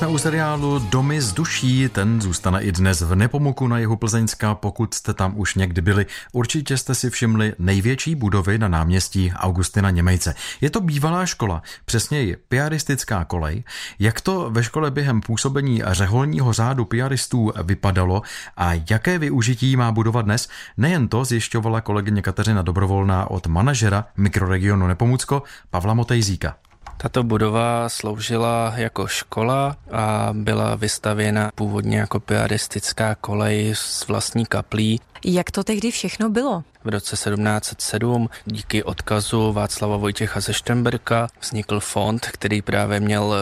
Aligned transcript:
jsme 0.00 0.08
u 0.08 0.18
seriálu 0.18 0.78
Domy 0.78 1.20
z 1.20 1.32
duší, 1.32 1.88
ten 1.88 2.20
zůstane 2.20 2.62
i 2.62 2.72
dnes 2.72 3.00
v 3.00 3.14
Nepomuku 3.14 3.68
na 3.68 3.78
jihu 3.78 3.96
Plzeňska. 3.96 4.54
Pokud 4.54 4.94
jste 4.94 5.14
tam 5.14 5.32
už 5.36 5.54
někdy 5.54 5.80
byli, 5.80 6.06
určitě 6.32 6.76
jste 6.76 6.94
si 6.94 7.10
všimli 7.10 7.54
největší 7.58 8.14
budovy 8.14 8.58
na 8.58 8.68
náměstí 8.68 9.32
Augustina 9.36 9.90
Němejce. 9.90 10.34
Je 10.60 10.70
to 10.70 10.80
bývalá 10.80 11.26
škola, 11.26 11.62
přesněji 11.84 12.36
piaristická 12.48 13.24
kolej. 13.24 13.64
Jak 13.98 14.20
to 14.20 14.50
ve 14.50 14.62
škole 14.62 14.90
během 14.90 15.20
působení 15.20 15.82
řeholního 15.86 16.52
řádu 16.52 16.84
piaristů 16.84 17.52
vypadalo 17.62 18.22
a 18.56 18.72
jaké 18.90 19.18
využití 19.18 19.76
má 19.76 19.92
budova 19.92 20.22
dnes, 20.22 20.48
nejen 20.76 21.08
to 21.08 21.24
zjišťovala 21.24 21.80
kolegyně 21.80 22.22
Kateřina 22.22 22.62
Dobrovolná 22.62 23.30
od 23.30 23.46
manažera 23.46 24.04
mikroregionu 24.16 24.86
Nepomucko 24.86 25.42
Pavla 25.70 25.94
Motejzíka. 25.94 26.69
Tato 27.02 27.22
budova 27.22 27.88
sloužila 27.88 28.72
jako 28.76 29.06
škola 29.06 29.76
a 29.90 30.28
byla 30.32 30.74
vystavěna 30.74 31.50
původně 31.54 31.98
jako 31.98 32.20
piaristická 32.20 33.14
kolej 33.14 33.70
s 33.74 34.06
vlastní 34.08 34.46
kaplí. 34.46 35.00
Jak 35.24 35.50
to 35.50 35.64
tehdy 35.64 35.90
všechno 35.90 36.30
bylo? 36.30 36.62
V 36.84 36.88
roce 36.88 37.16
1707 37.16 38.30
díky 38.46 38.82
odkazu 38.82 39.52
Václava 39.52 39.96
Vojtěcha 39.96 40.40
ze 40.40 40.54
Štemberka 40.54 41.28
vznikl 41.40 41.80
fond, 41.80 42.26
který 42.26 42.62
právě 42.62 43.00
měl 43.00 43.34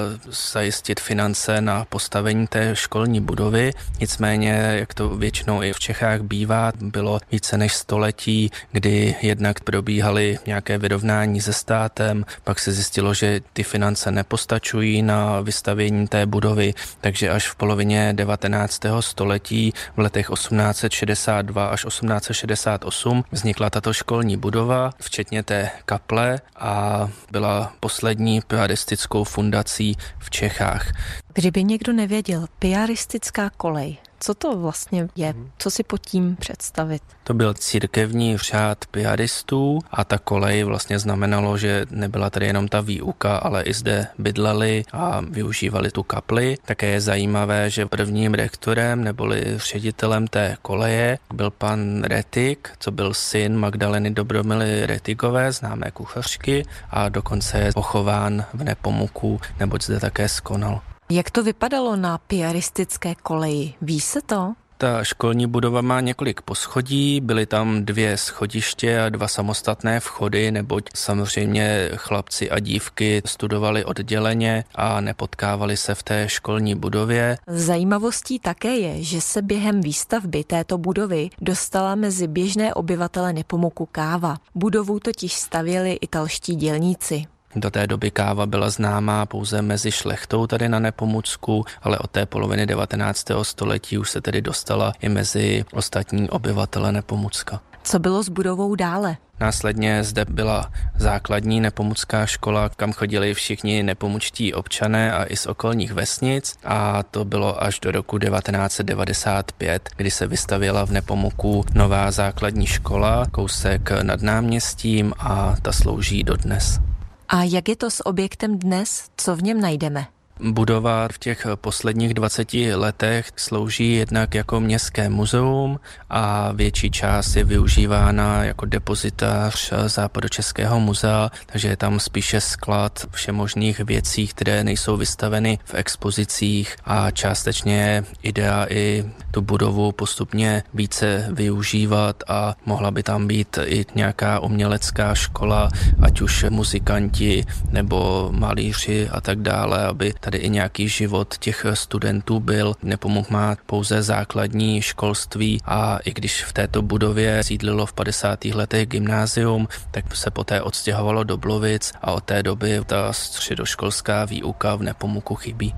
zajistit 0.53 1.01
finance 1.01 1.61
na 1.61 1.85
postavení 1.85 2.47
té 2.47 2.77
školní 2.77 3.21
budovy. 3.21 3.73
Nicméně, 4.01 4.51
jak 4.51 4.95
to 4.95 5.09
většinou 5.09 5.63
i 5.63 5.73
v 5.73 5.79
Čechách 5.79 6.21
bývá, 6.21 6.73
bylo 6.81 7.21
více 7.33 7.59
než 7.59 7.75
století, 7.75 8.51
kdy 8.73 9.17
jednak 9.23 9.61
probíhaly 9.61 10.39
nějaké 10.47 10.79
vyrovnání 10.79 11.41
se 11.41 11.53
státem, 11.53 12.25
pak 12.45 12.59
se 12.59 12.73
zjistilo, 12.73 13.15
že 13.15 13.41
ty 13.53 13.63
finance 13.63 14.11
nepostačují 14.11 15.03
na 15.03 15.41
vystavění 15.41 16.09
té 16.09 16.27
budovy, 16.27 16.75
takže 17.01 17.31
až 17.31 17.49
v 17.49 17.57
polovině 17.57 18.13
19. 18.13 18.81
století 19.01 19.73
v 19.97 19.99
letech 19.99 20.27
1862 20.35 21.68
až 21.69 21.85
1868 21.85 23.25
vznikla 23.33 23.71
tato 23.71 23.93
školní 23.93 24.37
budova, 24.37 24.91
včetně 25.01 25.43
té 25.43 25.71
kaple 25.85 26.41
a 26.57 27.09
byla 27.31 27.73
poslední 27.81 28.41
piaristickou 28.41 29.25
fundací 29.25 29.97
v 30.19 30.31
Čechách. 30.31 30.93
Kdyby 31.35 31.65
někdo 31.65 31.93
nevěděl, 31.93 32.47
piaristická 32.59 33.51
kolej, 33.51 33.97
co 34.21 34.35
to 34.35 34.59
vlastně 34.59 35.09
je? 35.17 35.33
Mhm. 35.33 35.51
Co 35.59 35.71
si 35.71 35.83
pod 35.83 36.07
tím 36.07 36.37
představit? 36.37 37.03
To 37.25 37.35
byl 37.35 37.55
církevní 37.55 38.37
řád 38.39 38.85
piaristů 38.91 39.79
a 39.91 40.05
ta 40.05 40.19
kolej 40.19 40.65
vlastně 40.65 40.99
znamenalo, 40.99 41.59
že 41.59 41.87
nebyla 41.91 42.31
tady 42.31 42.47
jenom 42.47 42.69
ta 42.69 42.81
výuka, 42.81 43.37
ale 43.37 43.63
i 43.63 43.75
zde 43.75 44.07
bydleli 44.19 44.85
a 44.93 45.21
využívali 45.31 45.91
tu 45.91 46.03
kapli. 46.03 46.57
Také 46.65 46.87
je 46.87 47.01
zajímavé, 47.01 47.71
že 47.71 47.87
prvním 47.87 48.35
rektorem 48.35 49.05
neboli 49.05 49.45
ředitelem 49.57 50.27
té 50.27 50.57
koleje 50.63 51.19
byl 51.35 51.51
pan 51.51 52.03
Retik, 52.05 52.71
co 52.79 52.91
byl 52.91 53.15
syn 53.15 53.57
Magdaleny 53.57 54.11
Dobromily 54.11 54.87
Retikové, 54.87 55.53
známé 55.53 55.91
kuchařky 55.91 56.67
a 56.91 57.09
dokonce 57.09 57.59
je 57.59 57.73
pochován 57.73 58.45
v 58.55 58.65
Nepomuku, 58.65 59.41
neboť 59.61 59.83
zde 59.83 60.01
také 60.01 60.29
skonal. 60.29 60.81
Jak 61.11 61.31
to 61.31 61.43
vypadalo 61.43 61.97
na 61.97 62.19
piaristické 62.19 63.15
koleji? 63.15 63.75
Ví 63.83 64.01
se 64.01 64.21
to? 64.23 64.53
Ta 64.79 65.05
školní 65.05 65.47
budova 65.47 65.81
má 65.81 66.01
několik 66.01 66.41
poschodí, 66.41 67.21
byly 67.21 67.47
tam 67.47 67.85
dvě 67.85 68.17
schodiště 68.17 69.01
a 69.01 69.09
dva 69.09 69.29
samostatné 69.29 70.01
vchody, 70.01 70.51
neboť 70.51 70.85
samozřejmě 70.95 71.91
chlapci 71.97 72.51
a 72.51 72.59
dívky 72.59 73.23
studovali 73.25 73.85
odděleně 73.85 74.65
a 74.75 75.01
nepotkávali 75.01 75.77
se 75.77 75.95
v 75.95 76.03
té 76.03 76.29
školní 76.29 76.75
budově. 76.75 77.39
Zajímavostí 77.47 78.39
také 78.39 78.77
je, 78.77 79.03
že 79.03 79.21
se 79.21 79.43
během 79.43 79.81
výstavby 79.81 80.45
této 80.45 80.79
budovy 80.79 81.31
dostala 81.41 81.95
mezi 81.95 82.27
běžné 82.27 82.75
obyvatele 82.75 83.33
Nepomuku 83.33 83.89
káva. 83.93 84.37
Budovu 84.55 85.01
totiž 85.01 85.33
stavěli 85.33 85.93
italští 85.93 86.55
dělníci. 86.57 87.27
Do 87.57 87.71
té 87.71 87.87
doby 87.87 88.11
káva 88.11 88.47
byla 88.47 88.71
známá 88.71 89.27
pouze 89.27 89.63
mezi 89.63 89.93
šlechtou 89.93 90.47
tady 90.47 90.69
na 90.69 90.79
Nepomucku, 90.79 91.65
ale 91.83 91.99
od 91.99 92.11
té 92.11 92.27
poloviny 92.27 92.67
19. 92.67 93.27
století 93.43 93.99
už 93.99 94.11
se 94.11 94.21
tedy 94.21 94.41
dostala 94.43 94.93
i 95.01 95.09
mezi 95.09 95.65
ostatní 95.73 96.31
obyvatele 96.31 96.93
Nepomucka. 96.93 97.61
Co 97.83 97.99
bylo 97.99 98.23
s 98.23 98.29
budovou 98.29 98.75
dále? 98.75 99.17
Následně 99.41 100.05
zde 100.05 100.25
byla 100.25 100.71
základní 100.97 101.61
nepomucká 101.61 102.27
škola, 102.27 102.69
kam 102.69 102.93
chodili 102.93 103.35
všichni 103.35 103.83
nepomučtí 103.83 104.55
občané 104.55 105.13
a 105.13 105.25
i 105.25 105.37
z 105.37 105.47
okolních 105.47 105.93
vesnic 105.93 106.57
a 106.65 107.03
to 107.03 107.25
bylo 107.25 107.63
až 107.63 107.81
do 107.81 107.91
roku 107.91 108.19
1995, 108.19 109.89
kdy 109.97 110.11
se 110.11 110.27
vystavěla 110.27 110.87
v 110.87 110.91
Nepomuku 110.91 111.65
nová 111.75 112.11
základní 112.11 112.67
škola, 112.67 113.27
kousek 113.31 113.91
nad 114.03 114.23
náměstím 114.23 115.13
a 115.19 115.57
ta 115.63 115.73
slouží 115.73 116.25
dodnes. 116.25 116.81
A 117.29 117.45
jak 117.45 117.69
je 117.69 117.77
to 117.77 117.91
s 117.91 118.07
objektem 118.07 118.59
dnes? 118.59 119.11
Co 119.17 119.37
v 119.37 119.43
něm 119.43 119.61
najdeme? 119.61 120.07
Budova 120.41 121.09
v 121.13 121.19
těch 121.19 121.47
posledních 121.55 122.15
20 122.15 122.55
letech 122.55 123.31
slouží 123.37 123.95
jednak 123.95 124.35
jako 124.35 124.61
městské 124.61 125.09
muzeum 125.09 125.81
a 126.11 126.53
větší 126.53 126.91
část 126.91 127.37
je 127.37 127.45
využívána 127.45 128.45
jako 128.45 128.67
depozitář 128.67 129.73
Západočeského 129.87 130.81
muzea, 130.81 131.31
takže 131.47 131.69
je 131.69 131.77
tam 131.77 132.01
spíše 132.01 132.41
sklad 132.41 133.07
všemožných 133.11 133.81
věcí, 133.81 134.27
které 134.27 134.65
nejsou 134.65 134.97
vystaveny 134.97 135.59
v 135.65 135.75
expozicích 135.75 136.77
a 136.85 137.11
částečně 137.11 138.05
idea 138.23 138.67
i 138.71 139.05
tu 139.31 139.41
budovu 139.41 139.93
postupně 139.93 140.63
více 140.75 141.29
využívat 141.31 142.23
a 142.29 142.55
mohla 142.67 142.91
by 142.91 143.03
tam 143.03 143.27
být 143.27 143.59
i 143.65 143.87
nějaká 143.95 144.41
umělecká 144.41 145.15
škola, 145.15 145.71
ať 146.01 146.21
už 146.21 146.45
muzikanti 146.49 147.45
nebo 147.71 148.29
malíři 148.33 149.09
a 149.09 149.21
tak 149.21 149.39
dále, 149.39 149.85
aby 149.87 150.15
tady 150.31 150.39
i 150.39 150.51
nějaký 150.51 150.89
život 150.89 151.39
těch 151.39 151.67
studentů 151.75 152.41
byl. 152.41 152.75
Nepomůh 152.83 153.31
má 153.31 153.57
pouze 153.67 154.03
základní 154.03 154.83
školství 154.83 155.61
a 155.65 155.99
i 156.05 156.13
když 156.13 156.45
v 156.45 156.53
této 156.53 156.83
budově 156.83 157.45
sídlilo 157.45 157.87
v 157.87 157.93
50. 157.93 158.45
letech 158.45 158.89
gymnázium, 158.89 159.69
tak 159.91 160.17
se 160.17 160.31
poté 160.31 160.63
odstěhovalo 160.63 161.25
do 161.25 161.37
Blovic 161.37 161.93
a 162.03 162.13
od 162.13 162.25
té 162.25 162.43
doby 162.43 162.81
ta 162.87 163.13
středoškolská 163.13 164.25
výuka 164.25 164.75
v 164.77 164.83
Nepomuku 164.83 165.35
chybí. 165.35 165.75